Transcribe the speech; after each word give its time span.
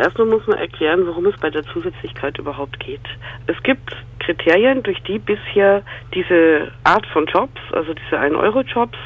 Erstmal 0.00 0.28
muss 0.28 0.46
man 0.46 0.58
erklären, 0.58 1.08
worum 1.08 1.26
es 1.26 1.36
bei 1.40 1.50
der 1.50 1.64
Zusätzlichkeit 1.64 2.38
überhaupt 2.38 2.78
geht. 2.78 3.02
Es 3.48 3.60
gibt 3.64 3.96
Kriterien, 4.28 4.82
durch 4.82 5.02
die 5.04 5.18
bisher 5.18 5.82
diese 6.14 6.70
Art 6.84 7.06
von 7.06 7.24
Jobs, 7.24 7.58
also 7.72 7.94
diese 7.94 8.20
1-Euro-Jobs, 8.20 8.98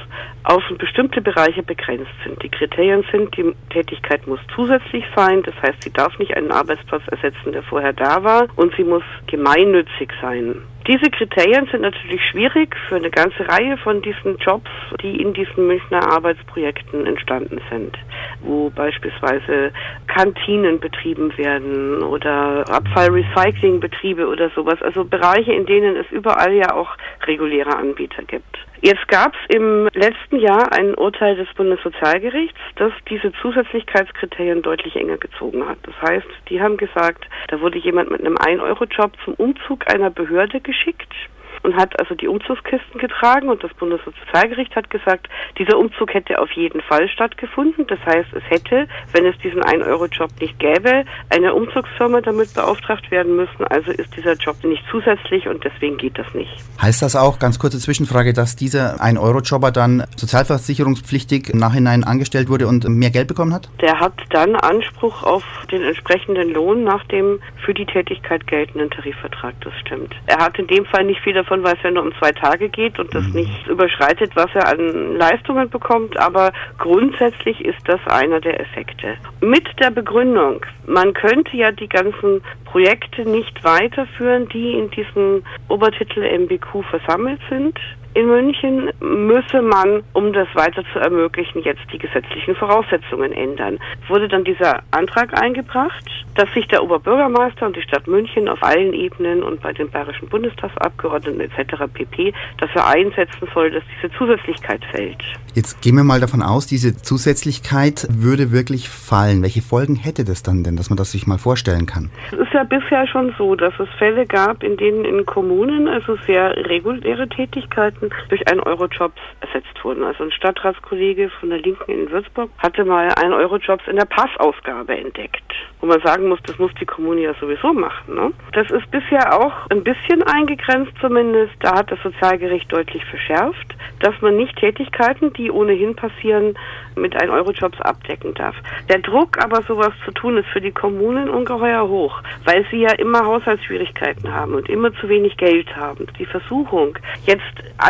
auf 0.42 0.62
bestimmte 0.79 1.20
Bereiche 1.20 1.62
begrenzt 1.62 2.10
sind. 2.24 2.42
Die 2.42 2.48
Kriterien 2.48 3.04
sind, 3.12 3.36
die 3.36 3.54
Tätigkeit 3.70 4.27
muss 4.27 4.40
zusätzlich 4.52 5.04
sein, 5.14 5.45
das 5.45 5.54
heißt, 5.62 5.80
sie 5.84 5.93
darf 5.93 6.18
nicht 6.18 6.36
einen 6.36 6.50
Arbeitsplatz 6.50 7.02
ersetzen, 7.06 7.52
der 7.52 7.62
vorher 7.62 7.93
da 7.93 8.24
war, 8.24 8.48
und 8.56 8.74
sie 8.74 8.82
muss 8.82 9.04
gemeinnützig 9.29 10.11
sein. 10.20 10.56
Diese 10.88 11.11
Kriterien 11.11 11.68
sind 11.70 11.82
natürlich 11.82 12.20
schwierig 12.32 12.75
für 12.89 12.96
eine 12.96 13.11
ganze 13.11 13.48
Reihe 13.48 13.77
von 13.77 14.02
diesen 14.02 14.36
Jobs, 14.39 14.68
die 15.00 15.23
in 15.23 15.32
diesen 15.32 15.68
Münchner 15.68 16.11
Arbeitsprojekten 16.11 17.07
entstanden 17.07 17.61
sind, 17.70 17.96
wo 18.41 18.68
beispielsweise 18.70 19.70
Kantinen 20.09 20.80
betrieben 20.80 21.39
werden 21.39 22.02
oder 22.02 22.64
Abfallrecyclingbetriebe 22.68 24.27
oder 24.27 24.50
sowas, 24.56 24.82
also 24.82 25.04
Bereiche, 25.12 25.52
in 25.52 25.66
denen 25.66 25.95
es 25.97 26.11
überall 26.11 26.55
ja 26.55 26.75
auch 26.75 26.89
reguläre 27.27 27.77
Anbieter 27.77 28.23
gibt. 28.23 28.57
Jetzt 28.80 29.07
gab 29.09 29.35
es 29.35 29.55
im 29.55 29.88
letzten 29.93 30.38
Jahr 30.38 30.73
ein 30.73 30.95
Urteil 30.95 31.37
des 31.37 31.47
Bundessozialgerichts, 31.55 32.59
das 32.77 32.93
diese 33.11 33.30
Zusätzlichkeitskriterien 33.43 34.62
deutlich 34.62 34.97
enger 34.97 35.19
gezogen 35.19 35.69
hat. 35.69 35.79
Das 35.83 35.95
heißt, 36.01 36.27
die 36.48 36.62
haben 36.62 36.79
gesagt, 36.79 37.27
da 37.48 37.61
wurde 37.61 37.79
jemand 37.79 38.11
mit 38.11 38.23
einem 38.23 38.37
1-Euro-Job 38.37 39.12
zum 39.25 39.35
Umzug 39.35 39.93
einer 39.93 40.11
Behörde 40.11 40.61
geschickt 40.61 41.13
und 41.62 41.77
hat 41.77 41.98
also 42.01 42.15
die 42.15 42.29
Umzugskisten 42.29 43.01
getragen 43.01 43.48
und 43.48 43.62
das 43.62 43.73
Bundessozialgericht 43.75 44.75
hat 44.77 44.91
gesagt, 44.91 45.29
dieser 45.59 45.79
Umzug 45.79 46.15
hätte 46.15 46.38
auf 46.38 46.51
jeden 46.52 46.80
Fall 46.83 47.09
stattgefunden. 47.09 47.87
Das 47.87 47.98
heißt, 48.05 48.33
es 48.33 48.43
hätte, 48.48 48.88
wenn 49.12 49.27
es 49.27 49.37
diesen 49.38 49.62
1-Euro-Job 49.62 50.30
nicht 50.41 50.59
gäbe, 50.59 51.05
eine 51.30 51.55
Umzugsfirma 51.55 52.21
damit 52.21 52.55
beauftragt 52.55 53.11
werden 53.11 53.37
müssen. 53.37 53.65
Also 53.69 53.91
ist 53.93 54.16
dieser 54.16 54.35
Job 54.35 54.57
nicht 54.65 54.83
zusätzlich 54.91 55.49
und 55.49 55.65
deswegen 55.65 55.96
geht 55.96 56.19
das 56.19 56.32
nicht. 56.35 56.52
Heißt 56.80 57.02
das 57.02 57.16
auch, 57.16 57.38
ganz 57.38 57.59
kurze 57.59 57.79
Zwischenfrage, 57.79 58.32
dass 58.32 58.57
dieser 58.57 58.97
1-Euro-Jobber 59.01 59.71
dann 59.71 60.04
sozialversicherungspflichtig 60.16 61.51
im 61.51 61.59
Nachhinein 61.59 62.04
angestellt 62.04 62.49
wurde 62.49 62.66
und 62.66 62.88
mehr 62.88 63.10
Geld 63.10 63.29
bekommen 63.29 63.54
hat? 63.54 63.69
Der 63.80 64.00
hat 64.00 64.15
dann 64.31 64.56
Anspruch 64.56 65.22
auf 65.22 65.44
den 65.71 65.82
entsprechenden 65.82 66.53
Lohn 66.53 66.84
nach 66.84 67.04
dem 67.04 67.41
für 67.65 67.75
die 67.75 67.87
Tätigkeit 67.87 68.47
geltenden 68.47 68.91
Tarifvertrag. 68.91 69.54
Das 69.60 69.72
stimmt. 69.81 70.15
Er 70.26 70.38
hat 70.38 70.59
in 70.59 70.66
dem 70.66 70.84
Fall 70.87 71.04
nicht 71.04 71.21
viel 71.21 71.34
davon 71.34 71.51
davon, 71.53 71.64
weil 71.64 71.75
es 71.76 71.82
ja 71.82 71.91
nur 71.91 72.03
um 72.04 72.12
zwei 72.19 72.32
Tage 72.32 72.69
geht 72.69 72.98
und 72.98 73.14
das 73.14 73.25
mhm. 73.28 73.41
nicht 73.41 73.66
überschreitet, 73.66 74.32
was 74.34 74.48
er 74.54 74.69
an 74.69 75.16
Leistungen 75.16 75.69
bekommt. 75.69 76.19
Aber 76.19 76.53
grundsätzlich 76.78 77.60
ist 77.64 77.81
das 77.86 78.00
einer 78.06 78.41
der 78.41 78.60
Effekte. 78.60 79.16
Mit 79.41 79.69
der 79.80 79.91
Begründung, 79.91 80.64
man 80.86 81.12
könnte 81.12 81.56
ja 81.56 81.72
die 81.72 81.88
ganzen 81.88 82.42
Projekte 82.64 83.28
nicht 83.28 83.62
weiterführen, 83.64 84.48
die 84.48 84.72
in 84.72 84.91
diesem 84.91 85.42
Obertitel 85.69 86.20
MBQ 86.20 86.84
versammelt 86.88 87.41
sind 87.50 87.78
in 88.15 88.27
München 88.27 88.91
müsse 89.00 89.62
man, 89.62 90.03
um 90.12 90.32
das 90.32 90.49
weiter 90.55 90.82
zu 90.93 90.99
ermöglichen, 90.99 91.62
jetzt 91.62 91.82
die 91.93 91.99
gesetzlichen 91.99 92.54
Voraussetzungen 92.54 93.32
ändern. 93.32 93.78
Wurde 94.09 94.28
dann 94.28 94.44
dieser 94.44 94.82
Antrag 94.91 95.41
eingebracht, 95.41 96.04
dass 96.34 96.53
sich 96.53 96.66
der 96.69 96.82
Oberbürgermeister 96.82 97.66
und 97.66 97.77
die 97.77 97.82
Stadt 97.82 98.06
München 98.06 98.49
auf 98.49 98.62
allen 98.62 98.93
Ebenen 98.93 99.43
und 99.43 99.60
bei 99.62 99.72
den 99.72 99.91
bayerischen 99.91 100.28
Bundestagsabgeordneten 100.28 101.41
etc. 101.41 101.84
pp. 101.93 102.32
dafür 102.59 102.87
einsetzen 102.87 103.49
soll, 103.54 103.71
dass 103.71 103.82
diese 103.97 104.12
Zusätzlichkeit 104.16 104.84
fällt. 104.91 105.22
Jetzt 105.54 105.82
gehen 105.82 105.97
wir 105.97 106.04
mal 106.04 106.21
davon 106.21 106.43
aus, 106.43 106.66
diese 106.66 106.97
Zusätzlichkeit 106.97 108.06
würde 108.10 108.53
wirklich 108.53 108.88
fallen. 108.88 109.43
Welche 109.43 109.62
Folgen 109.62 109.97
hätte 109.97 110.25
das 110.25 110.43
dann 110.43 110.65
denn, 110.65 110.76
dass 110.76 110.88
man 110.88 110.97
das 110.97 111.12
sich 111.12 111.26
mal 111.26 111.38
vorstellen 111.38 111.87
kann? 111.87 112.10
Es 112.31 112.38
ist 112.38 112.53
ja 112.53 112.65
bisher 112.65 113.06
schon 113.06 113.34
so, 113.37 113.54
dass 113.54 113.75
es 113.78 113.88
Fälle 113.99 114.26
gab, 114.26 114.62
in 114.62 114.76
denen 114.76 115.04
in 115.04 115.26
Kommunen 115.26 115.88
also 115.88 116.16
sehr 116.26 116.56
reguläre 116.56 117.28
Tätigkeiten 117.28 118.01
Minuten 118.03 118.28
durch 118.28 118.42
1-Euro-Jobs 118.47 119.20
ersetzt 119.40 119.84
wurden. 119.84 120.04
Also 120.04 120.24
ein 120.24 120.32
Stadtratskollege 120.32 121.30
von 121.40 121.50
der 121.50 121.60
Linken 121.60 121.90
in 121.90 122.10
Würzburg 122.10 122.50
hatte 122.58 122.84
mal 122.84 123.08
1-Euro-Jobs 123.08 123.86
in 123.86 123.96
der 123.96 124.04
Passausgabe 124.04 124.96
entdeckt. 124.96 125.42
Wo 125.80 125.86
man 125.86 126.00
sagen 126.02 126.28
muss, 126.28 126.41
das 126.44 126.58
muss 126.58 126.72
die 126.80 126.86
Kommune 126.86 127.22
ja 127.22 127.34
sowieso 127.41 127.72
machen. 127.72 128.14
Ne? 128.14 128.32
Das 128.52 128.70
ist 128.70 128.91
bisher 128.91 129.41
auch 129.41 129.68
ein 129.70 129.82
bisschen 129.82 130.22
eingegrenzt 130.22 130.92
zumindest. 131.00 131.52
Da 131.60 131.76
hat 131.76 131.91
das 131.91 132.00
Sozialgericht 132.02 132.72
deutlich 132.72 133.04
verschärft, 133.04 133.74
dass 134.00 134.20
man 134.20 134.36
nicht 134.36 134.56
Tätigkeiten, 134.56 135.32
die 135.32 135.50
ohnehin 135.50 135.94
passieren, 135.96 136.56
mit 136.94 137.16
1-Euro-Jobs 137.16 137.80
abdecken 137.80 138.34
darf. 138.34 138.54
Der 138.88 138.98
Druck 138.98 139.42
aber 139.42 139.62
sowas 139.62 139.92
zu 140.04 140.12
tun 140.12 140.36
ist 140.36 140.48
für 140.48 140.60
die 140.60 140.72
Kommunen 140.72 141.28
ungeheuer 141.28 141.88
hoch, 141.88 142.20
weil 142.44 142.64
sie 142.70 142.82
ja 142.82 142.92
immer 142.92 143.24
Haushaltsschwierigkeiten 143.24 144.32
haben 144.32 144.54
und 144.54 144.68
immer 144.68 144.92
zu 144.94 145.08
wenig 145.08 145.36
Geld 145.36 145.74
haben. 145.74 146.06
Die 146.18 146.26
Versuchung, 146.26 146.98
jetzt 147.24 147.42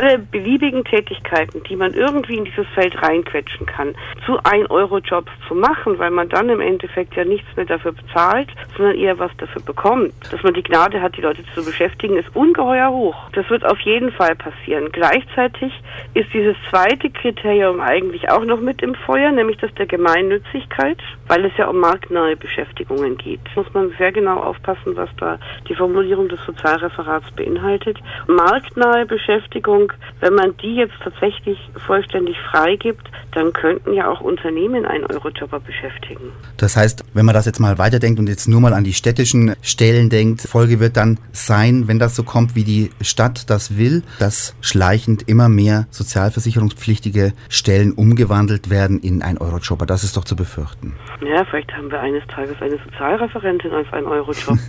alle 0.03 0.19
beliebigen 0.19 0.85
Tätigkeiten, 0.85 1.63
die 1.63 1.77
man 1.77 1.95
irgendwie 1.95 2.37
in 2.37 2.45
dieses 2.45 2.67
Feld 2.75 3.01
reinquetschen 3.01 3.67
kann, 3.67 3.95
zu 4.27 4.39
1-Euro-Jobs 4.41 5.31
zu 5.47 5.55
machen, 5.55 5.99
weil 5.99 6.11
man 6.11 6.29
dann 6.29 6.49
im 6.49 6.61
Endeffekt 6.61 7.15
ja 7.15 7.25
nichts 7.25 7.47
mehr 7.57 7.67
dafür 7.67 7.93
bezahlt, 7.93 8.49
sondern 8.77 8.97
eher 8.97 9.19
was 9.19 9.31
dafür 9.39 9.63
bekommt. 9.63 10.13
Dass 10.31 10.43
man 10.43 10.55
die 10.55 10.63
Gnade 10.63 11.01
hat, 11.01 11.17
die 11.17 11.21
Leute 11.21 11.45
zu 11.55 11.65
beschäftigen, 11.65 12.17
ist 12.17 12.35
ungeheuer 12.35 12.91
hoch. 12.91 13.17
Das 13.33 13.49
wird 13.49 13.65
auf 13.65 13.79
jeden 13.81 14.11
Fall 14.11 14.35
passieren. 14.35 14.89
Gleichzeitig 14.91 15.73
ist 16.15 16.33
dieses 16.35 16.57
zweite 16.69 17.09
Kriterium 17.11 17.81
eigentlich 17.81 18.29
auch 18.31 18.45
noch 18.45 18.61
mit 18.61 18.83
im 18.83 18.95
Feuer, 18.95 19.31
nämlich 19.31 19.59
das 19.59 19.73
der 19.75 19.87
Gemeinnützigkeit, 19.87 20.99
weil 21.29 21.45
es 21.45 21.57
ja 21.57 21.69
um 21.69 21.79
marktnahe 21.79 22.37
Beschäftigungen 22.37 23.17
geht. 23.19 23.41
Muss 23.55 23.73
man 23.73 23.95
sehr 23.99 24.11
genau 24.11 24.41
aufpassen, 24.41 24.97
was 24.97 25.11
da 25.19 25.39
die 25.69 25.75
Formulierung 25.77 26.29
des 26.29 26.45
Sozialreferats 26.45 27.31
beinhaltet. 27.33 27.99
Marktnahe 28.27 29.07
Beschäftigung 29.07 29.92
wenn 30.23 30.35
man 30.35 30.57
die 30.59 30.77
jetzt 30.77 30.95
tatsächlich 31.03 31.59
vollständig 31.85 32.37
freigibt, 32.51 33.11
dann 33.33 33.53
könnten 33.53 33.93
ja 33.93 34.09
auch 34.09 34.21
Unternehmen 34.21 34.87
einen 34.87 35.05
Eurojobber 35.07 35.59
beschäftigen. 35.59 36.33
Das 36.59 36.77
heißt, 36.77 37.05
wenn 37.13 37.27
man 37.27 37.35
das 37.35 37.47
jetzt 37.47 37.59
mal 37.59 37.77
weiterdenkt 37.79 38.21
und 38.21 38.29
jetzt 38.29 38.47
nur 38.47 38.61
mal 38.61 38.73
an 38.73 38.85
die 38.85 38.93
städtischen 38.93 39.57
Stellen 39.63 40.11
denkt, 40.11 40.43
Folge 40.43 40.79
wird 40.79 40.97
dann 40.97 41.19
sein, 41.33 41.89
wenn 41.89 41.99
das 41.99 42.15
so 42.15 42.23
kommt, 42.23 42.55
wie 42.55 42.63
die 42.63 42.91
Stadt 43.01 43.51
das 43.51 43.77
will, 43.77 44.05
dass 44.21 44.55
schleichend 44.61 45.29
immer 45.29 45.49
mehr 45.49 45.87
sozialversicherungspflichtige 45.91 47.33
Stellen 47.49 47.93
umgewandelt 47.93 48.71
werden 48.71 49.01
in 49.01 49.23
einen 49.23 49.39
Eurojobber. 49.39 49.87
Das 49.87 50.05
ist 50.05 50.17
doch 50.17 50.25
zu 50.25 50.37
befürchten. 50.37 50.95
Ja, 51.21 51.45
vielleicht 51.45 51.73
haben 51.73 51.91
wir 51.91 51.99
eines 51.99 52.25
Tages 52.29 52.61
eine 52.61 52.79
Sozialreferentin 52.79 53.73
als 53.73 53.93
einen 53.93 54.07
Eurojob. 54.07 54.59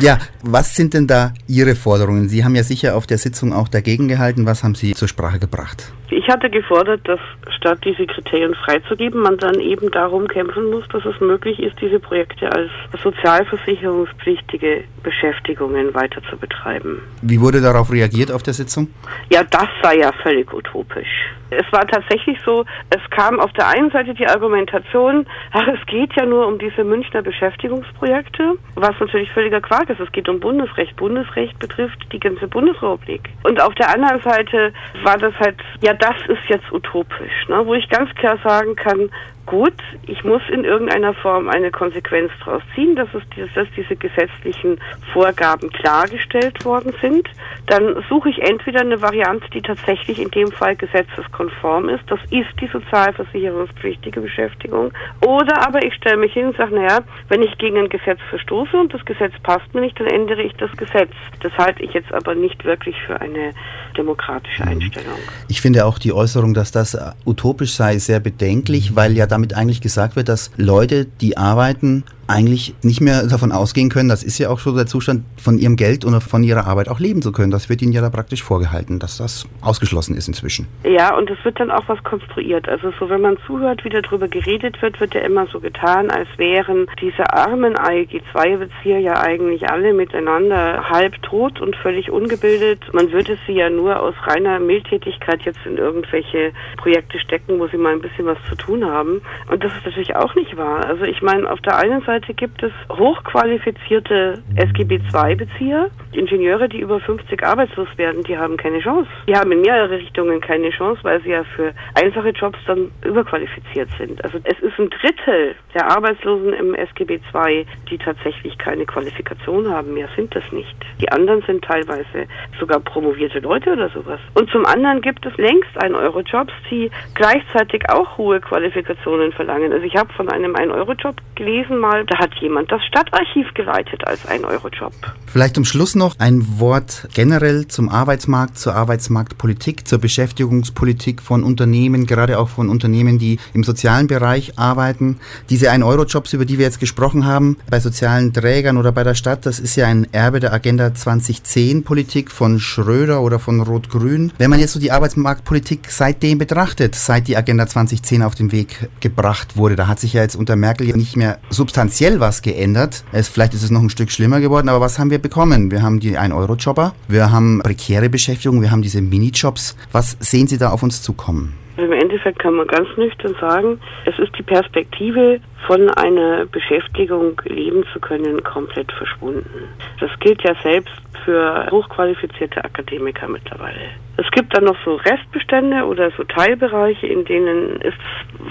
ja, 0.00 0.18
was 0.42 0.74
sind 0.74 0.94
denn 0.94 1.06
da 1.06 1.32
Ihre 1.46 1.74
Forderungen? 1.74 2.28
Sie 2.28 2.44
haben 2.44 2.54
ja 2.54 2.62
sicher 2.62 2.96
auf 2.96 3.06
der 3.06 3.18
Sitzung 3.18 3.52
auch 3.52 3.68
dagegen 3.68 4.08
gehalten. 4.08 4.46
Was 4.46 4.64
haben 4.64 4.74
Sie 4.74 4.94
zur 4.94 5.08
Sprache 5.08 5.38
gebracht? 5.38 5.92
Ich 6.10 6.26
hatte 6.28 6.48
gefordert, 6.48 7.06
dass 7.06 7.20
statt 7.58 7.80
diese 7.84 8.06
Kriterien 8.06 8.54
freizugeben, 8.54 9.20
man 9.20 9.36
dann 9.36 9.60
eben 9.60 9.90
darum 9.90 10.26
kämpfen 10.26 10.70
muss, 10.70 10.86
dass 10.88 11.04
es 11.04 11.20
möglich 11.20 11.58
ist, 11.58 11.78
diese 11.80 11.98
Projekte 12.00 12.50
als 12.50 12.70
sozialversicherungspflichtige 13.02 14.84
Beschäftigungen 15.02 15.94
weiter 15.94 16.22
zu 16.30 16.36
betreiben. 16.36 17.02
Wie 17.22 17.40
wurde 17.40 17.60
darauf 17.60 17.92
reagiert 17.92 18.32
auf 18.32 18.42
der 18.42 18.54
Sitzung? 18.54 18.88
Ja, 19.30 19.42
das 19.44 19.68
sei 19.82 19.98
ja 19.98 20.12
völlig 20.22 20.52
utopisch. 20.52 21.08
Es 21.50 21.70
war 21.72 21.86
tatsächlich 21.86 22.38
so, 22.44 22.64
es 22.90 23.10
kam 23.10 23.40
auf 23.40 23.52
der 23.54 23.68
einen 23.68 23.90
Seite 23.90 24.14
die 24.14 24.26
Argumentation, 24.26 25.26
ach, 25.52 25.66
es 25.68 25.86
geht 25.86 26.14
ja 26.14 26.26
nur 26.26 26.46
um 26.46 26.58
diese 26.58 26.84
Münchner 26.84 27.22
Beschäftigungsprojekte, 27.22 28.56
was 28.74 28.92
natürlich 29.00 29.30
völliger 29.32 29.60
Quark 29.60 29.77
ist. 29.86 30.00
Es 30.00 30.10
geht 30.12 30.28
um 30.28 30.40
Bundesrecht. 30.40 30.96
Bundesrecht 30.96 31.58
betrifft 31.58 31.98
die 32.12 32.20
ganze 32.20 32.48
Bundesrepublik. 32.48 33.28
Und 33.44 33.60
auf 33.60 33.74
der 33.74 33.94
anderen 33.94 34.20
Seite 34.22 34.72
war 35.02 35.18
das 35.18 35.34
halt, 35.38 35.56
ja, 35.82 35.94
das 35.94 36.16
ist 36.28 36.42
jetzt 36.48 36.70
utopisch, 36.72 37.48
ne? 37.48 37.64
wo 37.64 37.74
ich 37.74 37.88
ganz 37.88 38.12
klar 38.14 38.38
sagen 38.42 38.74
kann, 38.76 39.10
gut, 39.48 39.74
ich 40.06 40.22
muss 40.24 40.42
in 40.52 40.64
irgendeiner 40.64 41.14
Form 41.14 41.48
eine 41.48 41.70
Konsequenz 41.70 42.30
daraus 42.44 42.62
ziehen, 42.74 42.94
dass, 42.94 43.08
es, 43.14 43.22
dass 43.54 43.66
diese 43.74 43.96
gesetzlichen 43.96 44.78
Vorgaben 45.12 45.70
klargestellt 45.70 46.64
worden 46.64 46.92
sind. 47.00 47.28
Dann 47.66 47.96
suche 48.08 48.28
ich 48.28 48.42
entweder 48.42 48.80
eine 48.80 49.00
Variante, 49.00 49.48
die 49.50 49.62
tatsächlich 49.62 50.20
in 50.20 50.30
dem 50.30 50.52
Fall 50.52 50.76
gesetzeskonform 50.76 51.88
ist, 51.88 52.04
das 52.08 52.20
ist 52.30 52.60
die 52.60 52.68
sozialversicherungspflichtige 52.68 54.20
Beschäftigung, 54.20 54.92
oder 55.26 55.66
aber 55.66 55.82
ich 55.82 55.94
stelle 55.94 56.18
mich 56.18 56.34
hin 56.34 56.48
und 56.48 56.56
sage, 56.56 56.74
naja, 56.74 57.00
wenn 57.28 57.42
ich 57.42 57.56
gegen 57.58 57.78
ein 57.78 57.88
Gesetz 57.88 58.20
verstoße 58.28 58.76
und 58.76 58.92
das 58.92 59.04
Gesetz 59.06 59.32
passt 59.42 59.74
mir 59.74 59.80
nicht, 59.80 59.98
dann 59.98 60.08
ändere 60.08 60.42
ich 60.42 60.52
das 60.54 60.70
Gesetz. 60.72 61.12
Das 61.40 61.52
halte 61.56 61.82
ich 61.82 61.92
jetzt 61.94 62.12
aber 62.12 62.34
nicht 62.34 62.64
wirklich 62.64 62.96
für 63.06 63.20
eine 63.20 63.52
demokratische 63.96 64.62
mhm. 64.64 64.68
Einstellung. 64.68 65.18
Ich 65.48 65.60
finde 65.62 65.86
auch 65.86 65.98
die 65.98 66.12
Äußerung, 66.12 66.52
dass 66.52 66.70
das 66.70 66.98
utopisch 67.24 67.72
sei, 67.72 67.98
sehr 67.98 68.20
bedenklich, 68.20 68.94
weil 68.94 69.12
ja 69.12 69.26
da 69.26 69.37
damit 69.38 69.54
eigentlich 69.54 69.80
gesagt 69.80 70.16
wird, 70.16 70.28
dass 70.28 70.50
Leute, 70.56 71.06
die 71.20 71.36
arbeiten, 71.36 72.02
eigentlich 72.28 72.74
nicht 72.82 73.00
mehr 73.00 73.26
davon 73.26 73.52
ausgehen 73.52 73.88
können, 73.88 74.08
das 74.08 74.22
ist 74.22 74.38
ja 74.38 74.50
auch 74.50 74.58
schon 74.58 74.76
der 74.76 74.86
Zustand, 74.86 75.24
von 75.36 75.58
ihrem 75.58 75.76
Geld 75.76 76.04
oder 76.04 76.20
von 76.20 76.44
ihrer 76.44 76.66
Arbeit 76.66 76.88
auch 76.88 77.00
leben 77.00 77.22
zu 77.22 77.32
können. 77.32 77.50
Das 77.50 77.68
wird 77.68 77.82
ihnen 77.82 77.92
ja 77.92 78.02
da 78.02 78.10
praktisch 78.10 78.42
vorgehalten, 78.42 78.98
dass 78.98 79.16
das 79.16 79.46
ausgeschlossen 79.62 80.14
ist 80.14 80.28
inzwischen. 80.28 80.66
Ja, 80.84 81.16
und 81.16 81.30
es 81.30 81.42
wird 81.44 81.58
dann 81.58 81.70
auch 81.70 81.84
was 81.88 82.02
konstruiert. 82.04 82.68
Also 82.68 82.92
so, 82.98 83.08
wenn 83.08 83.22
man 83.22 83.38
zuhört, 83.46 83.84
wie 83.84 83.88
darüber 83.88 84.28
geredet 84.28 84.80
wird, 84.82 85.00
wird 85.00 85.14
ja 85.14 85.22
immer 85.22 85.46
so 85.46 85.58
getan, 85.58 86.10
als 86.10 86.28
wären 86.36 86.86
diese 87.00 87.32
armen 87.32 87.76
AEG-2-Bezieher 87.76 88.98
ja 88.98 89.20
eigentlich 89.20 89.68
alle 89.68 89.94
miteinander 89.94 90.88
halb 90.88 91.20
tot 91.22 91.60
und 91.60 91.76
völlig 91.76 92.10
ungebildet. 92.10 92.80
Man 92.92 93.10
würde 93.10 93.38
sie 93.46 93.54
ja 93.54 93.70
nur 93.70 94.00
aus 94.00 94.14
reiner 94.26 94.60
Mildtätigkeit 94.60 95.42
jetzt 95.42 95.64
in 95.64 95.78
irgendwelche 95.78 96.52
Projekte 96.76 97.18
stecken, 97.18 97.58
wo 97.58 97.68
sie 97.68 97.78
mal 97.78 97.92
ein 97.92 98.02
bisschen 98.02 98.26
was 98.26 98.38
zu 98.48 98.54
tun 98.54 98.84
haben. 98.84 99.22
Und 99.50 99.64
das 99.64 99.72
ist 99.72 99.86
natürlich 99.86 100.14
auch 100.14 100.34
nicht 100.34 100.56
wahr. 100.56 100.84
Also 100.84 101.04
ich 101.04 101.22
meine, 101.22 101.50
auf 101.50 101.60
der 101.60 101.76
einen 101.78 102.02
Seite 102.02 102.17
gibt 102.26 102.62
es 102.62 102.72
hochqualifizierte 102.90 104.42
SGB-II-Bezieher, 104.56 105.90
Ingenieure, 106.12 106.68
die 106.68 106.80
über 106.80 107.00
50 107.00 107.44
arbeitslos 107.44 107.88
werden, 107.96 108.22
die 108.24 108.36
haben 108.36 108.56
keine 108.56 108.80
Chance. 108.80 109.08
Die 109.26 109.34
haben 109.34 109.52
in 109.52 109.60
mehrere 109.60 109.90
Richtungen 109.90 110.40
keine 110.40 110.70
Chance, 110.70 111.00
weil 111.02 111.20
sie 111.22 111.30
ja 111.30 111.44
für 111.56 111.72
einfache 111.94 112.30
Jobs 112.30 112.58
dann 112.66 112.90
überqualifiziert 113.04 113.88
sind. 113.98 114.22
Also 114.24 114.38
es 114.44 114.58
ist 114.60 114.78
ein 114.78 114.90
Drittel 114.90 115.54
der 115.74 115.90
Arbeitslosen 115.90 116.52
im 116.54 116.74
SGB 116.74 117.20
II, 117.34 117.66
die 117.90 117.98
tatsächlich 117.98 118.56
keine 118.58 118.86
Qualifikation 118.86 119.68
haben. 119.70 119.94
Mehr 119.94 120.08
sind 120.16 120.34
das 120.34 120.44
nicht. 120.52 120.74
Die 121.00 121.10
anderen 121.10 121.42
sind 121.42 121.64
teilweise 121.64 122.26
sogar 122.58 122.80
promovierte 122.80 123.40
Leute 123.40 123.72
oder 123.72 123.88
sowas. 123.90 124.20
Und 124.34 124.50
zum 124.50 124.66
anderen 124.66 125.00
gibt 125.00 125.24
es 125.26 125.36
längst 125.36 125.70
ein 125.82 125.94
Eurojobs, 125.94 126.52
die 126.70 126.90
gleichzeitig 127.14 127.88
auch 127.90 128.16
hohe 128.18 128.40
Qualifikationen 128.40 129.32
verlangen. 129.32 129.72
Also 129.72 129.84
ich 129.84 129.96
habe 129.96 130.12
von 130.14 130.28
einem 130.28 130.54
1-Euro-Job 130.54 131.16
gelesen 131.34 131.78
mal, 131.78 132.04
da 132.08 132.18
hat 132.18 132.34
jemand 132.40 132.72
das 132.72 132.82
Stadtarchiv 132.86 133.52
geleitet 133.54 134.06
als 134.06 134.26
1-Euro-Job. 134.26 134.92
Vielleicht 135.26 135.56
zum 135.56 135.66
Schluss 135.66 135.94
noch 135.94 136.14
ein 136.18 136.58
Wort 136.58 137.08
generell 137.12 137.68
zum 137.68 137.90
Arbeitsmarkt, 137.90 138.58
zur 138.58 138.74
Arbeitsmarktpolitik, 138.74 139.86
zur 139.86 139.98
Beschäftigungspolitik 139.98 141.20
von 141.20 141.44
Unternehmen, 141.44 142.06
gerade 142.06 142.38
auch 142.38 142.48
von 142.48 142.70
Unternehmen, 142.70 143.18
die 143.18 143.38
im 143.52 143.62
sozialen 143.62 144.06
Bereich 144.06 144.58
arbeiten. 144.58 145.20
Diese 145.50 145.70
1-Euro-Jobs, 145.70 146.32
über 146.32 146.46
die 146.46 146.56
wir 146.56 146.64
jetzt 146.64 146.80
gesprochen 146.80 147.26
haben, 147.26 147.58
bei 147.68 147.78
sozialen 147.78 148.32
Trägern 148.32 148.78
oder 148.78 148.90
bei 148.90 149.04
der 149.04 149.14
Stadt, 149.14 149.44
das 149.44 149.60
ist 149.60 149.76
ja 149.76 149.86
ein 149.86 150.06
Erbe 150.12 150.40
der 150.40 150.54
Agenda 150.54 150.94
2010 150.94 151.84
Politik 151.84 152.30
von 152.30 152.58
Schröder 152.58 153.20
oder 153.20 153.38
von 153.38 153.60
Rot-Grün. 153.60 154.32
Wenn 154.38 154.48
man 154.48 154.60
jetzt 154.60 154.72
so 154.72 154.80
die 154.80 154.92
Arbeitsmarktpolitik 154.92 155.90
seitdem 155.90 156.38
betrachtet, 156.38 156.94
seit 156.94 157.28
die 157.28 157.36
Agenda 157.36 157.66
2010 157.66 158.22
auf 158.22 158.34
den 158.34 158.50
Weg 158.50 158.88
gebracht 159.00 159.58
wurde, 159.58 159.76
da 159.76 159.88
hat 159.88 160.00
sich 160.00 160.14
ja 160.14 160.22
jetzt 160.22 160.36
unter 160.36 160.56
Merkel 160.56 160.86
nicht 160.96 161.16
mehr 161.16 161.38
substanziell 161.50 161.97
was 162.20 162.42
geändert. 162.42 163.02
Es, 163.10 163.28
vielleicht 163.28 163.54
ist 163.54 163.64
es 163.64 163.72
noch 163.72 163.82
ein 163.82 163.90
Stück 163.90 164.12
schlimmer 164.12 164.38
geworden, 164.38 164.68
aber 164.68 164.80
was 164.80 165.00
haben 165.00 165.10
wir 165.10 165.18
bekommen? 165.18 165.72
Wir 165.72 165.82
haben 165.82 165.98
die 165.98 166.16
1-Euro-Jobber, 166.16 166.94
wir 167.08 167.32
haben 167.32 167.60
prekäre 167.64 168.08
Beschäftigung, 168.08 168.62
wir 168.62 168.70
haben 168.70 168.82
diese 168.82 169.02
Minijobs. 169.02 169.76
Was 169.90 170.16
sehen 170.20 170.46
Sie 170.46 170.58
da 170.58 170.70
auf 170.70 170.84
uns 170.84 171.02
zukommen? 171.02 171.54
Im 171.76 171.90
Endeffekt 171.90 172.38
kann 172.38 172.54
man 172.54 172.68
ganz 172.68 172.88
nüchtern 172.96 173.34
sagen, 173.40 173.80
es 174.04 174.16
ist 174.18 174.30
die 174.38 174.44
Perspektive, 174.44 175.40
von 175.66 175.90
einer 175.90 176.46
Beschäftigung 176.46 177.40
leben 177.46 177.84
zu 177.92 177.98
können, 177.98 178.44
komplett 178.44 178.92
verschwunden. 178.92 179.68
Das 179.98 180.10
gilt 180.20 180.42
ja 180.44 180.54
selbst 180.62 180.94
für 181.24 181.66
hochqualifizierte 181.70 182.64
Akademiker 182.64 183.26
mittlerweile. 183.26 183.90
Es 184.18 184.28
gibt 184.32 184.52
dann 184.56 184.64
noch 184.64 184.76
so 184.84 184.96
Restbestände 184.96 185.84
oder 185.84 186.10
so 186.10 186.24
Teilbereiche, 186.24 187.06
in 187.06 187.24
denen 187.24 187.80
es 187.82 187.94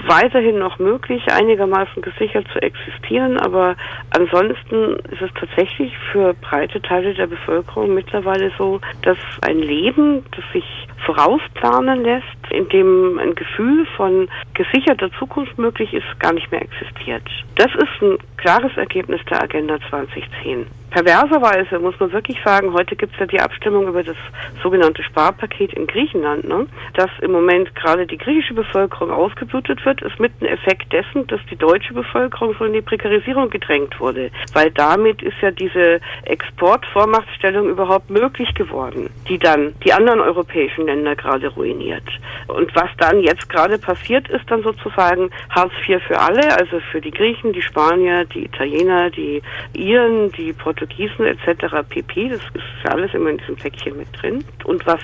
weiterhin 0.08 0.58
noch 0.58 0.80
möglich, 0.80 1.22
einigermaßen 1.30 2.02
gesichert 2.02 2.48
zu 2.54 2.62
existieren, 2.62 3.38
aber 3.38 3.75
ansonsten 4.12 4.96
ist 5.12 5.22
es 5.22 5.30
tatsächlich 5.38 5.92
für 6.12 6.34
breite 6.36 6.81
Teile 6.81 7.14
der 7.14 7.28
Bevölkerung 7.28 7.94
mittlerweile 7.94 8.50
so, 8.58 8.80
dass 9.02 9.18
ein 9.42 9.60
Leben, 9.60 10.24
das 10.31 10.46
sich 10.54 10.88
vorausplanen 11.06 12.02
lässt, 12.02 12.25
in 12.50 12.70
dem 12.70 13.20
ein 13.20 13.36
Gefühl 13.36 13.86
von 13.98 14.30
gesicherter 14.54 15.12
Zukunft 15.20 15.58
möglich 15.58 15.94
ist, 15.94 16.20
gar 16.22 16.31
nicht 16.31 16.50
mehr 16.50 16.62
existiert. 16.62 17.24
Das 17.56 17.74
ist 17.75 18.02
ein 18.02 18.18
klares 18.38 18.72
Ergebnis 18.78 19.20
der 19.30 19.44
Agenda 19.44 19.78
2010. 19.90 20.66
Perverserweise 20.98 21.78
muss 21.78 21.94
man 22.00 22.12
wirklich 22.12 22.40
sagen, 22.44 22.74
heute 22.74 22.96
gibt 22.96 23.14
es 23.14 23.20
ja 23.20 23.28
die 23.28 23.40
Abstimmung 23.40 23.88
über 23.88 24.02
das 24.02 24.16
sogenannte 24.64 25.04
Sparpaket 25.04 25.74
in 25.74 25.86
Griechenland, 25.86 26.48
ne? 26.48 26.66
dass 26.96 27.12
im 27.22 27.34
Moment 27.34 27.76
gerade 27.76 28.08
die 28.08 28.18
griechische 28.18 28.56
Bevölkerung 28.56 29.12
ausgeblutet 29.12 29.86
wird, 29.86 30.02
ist 30.02 30.20
mit 30.20 30.32
ein 30.42 30.48
Effekt 30.48 30.92
dessen, 30.92 31.28
dass 31.28 31.40
die 31.52 31.56
deutsche 31.56 31.94
Bevölkerung 31.94 32.56
so 32.58 32.66
in 32.66 32.74
die 32.74 32.82
Prekarisierung 32.82 33.52
gedrängt 33.52 34.00
wurde. 34.00 34.32
Weil 34.54 34.72
damit 34.72 35.22
ist 35.22 35.38
ja 35.40 35.52
diese 35.52 36.00
Exportvormachtstellung 36.24 37.70
überhaupt 37.70 38.10
möglich 38.10 38.52
geworden, 38.56 39.12
die 39.30 39.38
dann 39.38 39.76
die 39.86 39.94
anderen 39.94 40.20
europäischen 40.20 40.88
Länder 40.88 41.16
gerade 41.16 41.50
ruiniert. 41.50 42.10
Und 42.48 42.74
was 42.74 42.90
dann 42.98 43.22
jetzt 43.22 43.48
gerade 43.50 43.78
passiert, 43.78 44.28
ist 44.30 44.50
dann 44.50 44.64
sozusagen 44.64 45.30
Hartz 45.52 45.74
IV 45.88 46.02
für 46.08 46.20
alle, 46.20 46.58
also 46.58 46.80
für 46.92 47.02
die 47.02 47.12
Griechen, 47.12 47.54
die 47.54 47.62
Spanier, 47.62 48.26
die 48.26 48.46
Italiener, 48.46 49.12
die 49.12 49.44
Iren, 49.74 50.32
die 50.32 50.54
Portugiesen 50.54 50.87
etc. 50.89 51.88
pp. 51.89 52.30
Das 52.30 52.39
ist 52.54 52.63
ja 52.84 52.92
alles 52.92 53.13
immer 53.13 53.30
in 53.30 53.38
diesem 53.38 53.56
Päckchen 53.56 53.98
mit 53.98 54.07
drin. 54.22 54.44
Und 54.63 54.86
was 54.86 55.01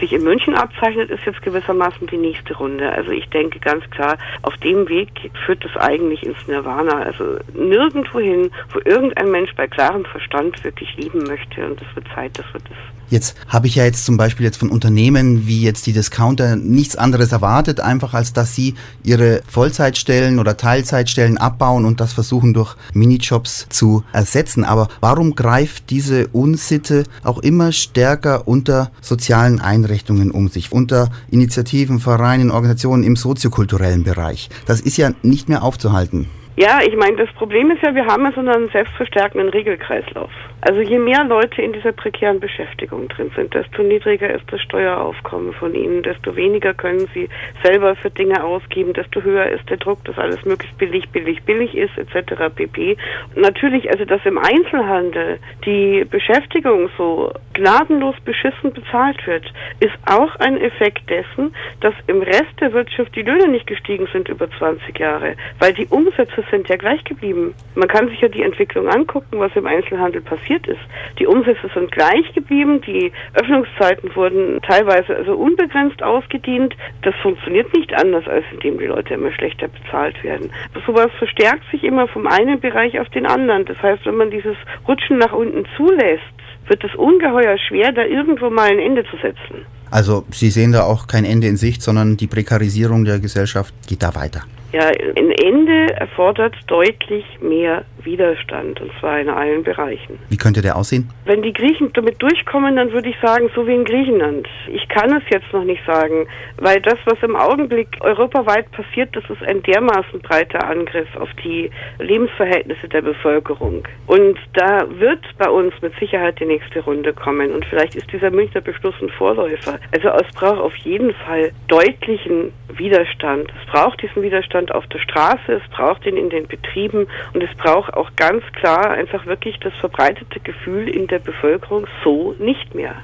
sich 0.00 0.12
in 0.12 0.22
München 0.22 0.54
abzeichnet, 0.54 1.10
ist 1.10 1.24
jetzt 1.24 1.42
gewissermaßen 1.42 2.06
die 2.06 2.16
nächste 2.16 2.56
Runde. 2.56 2.90
Also 2.90 3.10
ich 3.10 3.28
denke 3.30 3.58
ganz 3.58 3.88
klar, 3.90 4.18
auf 4.42 4.56
dem 4.58 4.88
Weg 4.88 5.10
führt 5.44 5.64
das 5.64 5.76
eigentlich 5.76 6.24
ins 6.24 6.46
Nirvana. 6.46 7.02
Also 7.02 7.38
nirgendwo 7.54 8.20
hin, 8.20 8.50
wo 8.72 8.80
irgendein 8.84 9.30
Mensch 9.30 9.54
bei 9.54 9.66
klarem 9.66 10.04
Verstand 10.04 10.62
wirklich 10.64 10.96
lieben 10.96 11.24
möchte. 11.24 11.66
Und 11.66 11.80
es 11.80 11.96
wird 11.96 12.06
Zeit, 12.14 12.38
dass 12.38 12.46
wir 12.52 12.60
das 12.60 12.97
Jetzt 13.10 13.36
habe 13.48 13.66
ich 13.66 13.76
ja 13.76 13.84
jetzt 13.84 14.04
zum 14.04 14.16
Beispiel 14.18 14.44
jetzt 14.44 14.58
von 14.58 14.68
Unternehmen 14.68 15.46
wie 15.46 15.62
jetzt 15.62 15.86
die 15.86 15.92
Discounter 15.92 16.56
nichts 16.56 16.96
anderes 16.96 17.32
erwartet, 17.32 17.80
einfach 17.80 18.12
als 18.12 18.34
dass 18.34 18.54
sie 18.54 18.74
ihre 19.02 19.40
Vollzeitstellen 19.48 20.38
oder 20.38 20.56
Teilzeitstellen 20.58 21.38
abbauen 21.38 21.86
und 21.86 22.00
das 22.00 22.12
versuchen 22.12 22.52
durch 22.52 22.76
Minijobs 22.92 23.66
zu 23.70 24.04
ersetzen. 24.12 24.64
Aber 24.64 24.88
warum 25.00 25.34
greift 25.34 25.88
diese 25.88 26.28
Unsitte 26.28 27.04
auch 27.24 27.38
immer 27.38 27.72
stärker 27.72 28.46
unter 28.46 28.90
sozialen 29.00 29.60
Einrichtungen 29.60 30.30
um 30.30 30.48
sich, 30.48 30.70
unter 30.70 31.08
Initiativen, 31.30 32.00
Vereinen, 32.00 32.50
Organisationen 32.50 33.04
im 33.04 33.16
soziokulturellen 33.16 34.04
Bereich? 34.04 34.50
Das 34.66 34.80
ist 34.80 34.98
ja 34.98 35.12
nicht 35.22 35.48
mehr 35.48 35.62
aufzuhalten. 35.62 36.28
Ja, 36.56 36.80
ich 36.84 36.96
meine, 36.96 37.16
das 37.16 37.32
Problem 37.34 37.70
ist 37.70 37.82
ja, 37.82 37.94
wir 37.94 38.04
haben 38.04 38.24
ja 38.24 38.32
so 38.32 38.40
einen 38.40 38.68
selbstverstärkenden 38.70 39.48
Regelkreislauf. 39.50 40.30
Also 40.60 40.80
je 40.80 40.98
mehr 40.98 41.22
Leute 41.24 41.62
in 41.62 41.72
dieser 41.72 41.92
prekären 41.92 42.40
Beschäftigung 42.40 43.06
drin 43.08 43.30
sind, 43.36 43.54
desto 43.54 43.82
niedriger 43.82 44.28
ist 44.34 44.44
das 44.50 44.60
Steueraufkommen 44.60 45.52
von 45.52 45.72
ihnen, 45.72 46.02
desto 46.02 46.34
weniger 46.34 46.74
können 46.74 47.08
sie 47.14 47.28
selber 47.62 47.94
für 47.94 48.10
Dinge 48.10 48.42
ausgeben, 48.42 48.92
desto 48.92 49.22
höher 49.22 49.46
ist 49.46 49.70
der 49.70 49.76
Druck, 49.76 50.04
dass 50.04 50.18
alles 50.18 50.44
möglichst 50.44 50.76
billig, 50.76 51.08
billig, 51.10 51.42
billig 51.44 51.76
ist, 51.76 51.96
etc. 51.96 52.52
pp. 52.54 52.96
Natürlich, 53.36 53.88
also 53.88 54.04
dass 54.04 54.24
im 54.26 54.36
Einzelhandel 54.36 55.38
die 55.64 56.04
Beschäftigung 56.10 56.90
so 56.98 57.32
gnadenlos 57.54 58.16
beschissen 58.24 58.72
bezahlt 58.72 59.24
wird, 59.28 59.52
ist 59.78 59.94
auch 60.06 60.34
ein 60.36 60.60
Effekt 60.60 61.08
dessen, 61.08 61.54
dass 61.80 61.94
im 62.08 62.20
Rest 62.20 62.60
der 62.60 62.72
Wirtschaft 62.72 63.14
die 63.14 63.22
Löhne 63.22 63.46
nicht 63.46 63.68
gestiegen 63.68 64.08
sind 64.12 64.28
über 64.28 64.50
20 64.50 64.98
Jahre, 64.98 65.34
weil 65.60 65.72
die 65.72 65.86
Umsätze 65.86 66.42
sind 66.50 66.68
ja 66.68 66.76
gleich 66.76 67.04
geblieben. 67.04 67.54
Man 67.76 67.86
kann 67.86 68.08
sich 68.08 68.20
ja 68.20 68.28
die 68.28 68.42
Entwicklung 68.42 68.88
angucken, 68.88 69.38
was 69.38 69.54
im 69.54 69.66
Einzelhandel 69.66 70.20
passiert 70.48 70.66
ist. 70.66 70.80
Die 71.18 71.26
Umsätze 71.26 71.68
sind 71.74 71.92
gleich 71.92 72.32
geblieben, 72.34 72.80
die 72.80 73.12
Öffnungszeiten 73.34 74.14
wurden 74.14 74.60
teilweise 74.62 75.16
also 75.16 75.34
unbegrenzt 75.34 76.02
ausgedient. 76.02 76.74
Das 77.02 77.14
funktioniert 77.22 77.72
nicht 77.74 77.92
anders, 77.94 78.26
als 78.26 78.44
indem 78.52 78.78
die 78.78 78.86
Leute 78.86 79.14
immer 79.14 79.32
schlechter 79.32 79.68
bezahlt 79.68 80.22
werden. 80.24 80.50
Sowas 80.86 81.10
verstärkt 81.18 81.64
sich 81.70 81.84
immer 81.84 82.08
vom 82.08 82.26
einen 82.26 82.60
Bereich 82.60 82.98
auf 82.98 83.08
den 83.10 83.26
anderen. 83.26 83.64
Das 83.64 83.80
heißt, 83.82 84.06
wenn 84.06 84.16
man 84.16 84.30
dieses 84.30 84.56
Rutschen 84.86 85.18
nach 85.18 85.32
unten 85.32 85.66
zulässt, 85.76 86.22
wird 86.66 86.84
es 86.84 86.94
ungeheuer 86.94 87.56
schwer, 87.58 87.92
da 87.92 88.04
irgendwo 88.04 88.50
mal 88.50 88.70
ein 88.70 88.78
Ende 88.78 89.04
zu 89.04 89.16
setzen. 89.16 89.66
Also 89.90 90.24
Sie 90.30 90.50
sehen 90.50 90.72
da 90.72 90.82
auch 90.82 91.06
kein 91.06 91.24
Ende 91.24 91.46
in 91.46 91.56
Sicht, 91.56 91.80
sondern 91.80 92.18
die 92.18 92.26
Prekarisierung 92.26 93.04
der 93.04 93.20
Gesellschaft 93.20 93.72
geht 93.86 94.02
da 94.02 94.14
weiter. 94.14 94.42
Ja, 94.72 94.88
ein 94.88 95.30
Ende 95.30 95.94
erfordert 95.94 96.54
deutlich 96.66 97.24
mehr 97.40 97.84
Widerstand, 98.02 98.80
und 98.80 98.90
zwar 99.00 99.18
in 99.18 99.30
allen 99.30 99.62
Bereichen. 99.62 100.18
Wie 100.28 100.36
könnte 100.36 100.60
der 100.60 100.76
aussehen? 100.76 101.08
Wenn 101.24 101.42
die 101.42 101.54
Griechen 101.54 101.90
damit 101.94 102.20
durchkommen, 102.22 102.76
dann 102.76 102.92
würde 102.92 103.08
ich 103.08 103.16
sagen, 103.22 103.50
so 103.54 103.66
wie 103.66 103.74
in 103.74 103.84
Griechenland. 103.84 104.46
Ich 104.70 104.86
kann 104.88 105.10
es 105.16 105.22
jetzt 105.30 105.50
noch 105.52 105.64
nicht 105.64 105.84
sagen, 105.86 106.26
weil 106.58 106.80
das, 106.82 106.98
was 107.06 107.16
im 107.22 107.34
Augenblick 107.34 107.88
europaweit 108.00 108.70
passiert, 108.72 109.14
das 109.16 109.24
ist 109.30 109.42
ein 109.42 109.62
dermaßen 109.62 110.20
breiter 110.20 110.66
Angriff 110.68 111.08
auf 111.16 111.30
die 111.42 111.70
Lebensverhältnisse 111.98 112.88
der 112.88 113.02
Bevölkerung. 113.02 113.84
Und 114.06 114.38
da 114.52 114.86
wird 114.98 115.24
bei 115.38 115.48
uns 115.48 115.72
mit 115.80 115.94
Sicherheit 115.98 116.40
die 116.40 116.46
nächste 116.46 116.80
Runde 116.80 117.12
kommen. 117.14 117.52
Und 117.52 117.64
vielleicht 117.66 117.94
ist 117.94 118.12
dieser 118.12 118.30
Münchner 118.30 118.60
Beschluss 118.60 118.94
ein 119.00 119.08
Vorläufer. 119.10 119.78
Also 119.92 120.08
es 120.08 120.34
braucht 120.34 120.60
auf 120.60 120.76
jeden 120.76 121.14
Fall 121.14 121.52
deutlichen 121.68 122.52
Widerstand. 122.76 123.50
Es 123.60 123.72
braucht 123.72 124.02
diesen 124.02 124.22
Widerstand 124.22 124.57
Widerstand 124.58 124.74
auf 124.74 124.86
der 124.88 124.98
Straße, 124.98 125.52
es 125.52 125.70
braucht 125.70 126.04
ihn 126.06 126.16
in 126.16 126.30
den 126.30 126.46
Betrieben 126.46 127.06
und 127.32 127.42
es 127.42 127.54
braucht 127.56 127.94
auch 127.94 128.10
ganz 128.16 128.42
klar 128.52 128.90
einfach 128.90 129.26
wirklich 129.26 129.58
das 129.60 129.72
verbreitete 129.80 130.40
Gefühl 130.40 130.88
in 130.88 131.06
der 131.06 131.20
Bevölkerung 131.20 131.86
so 132.04 132.34
nicht 132.38 132.74
mehr. 132.74 132.96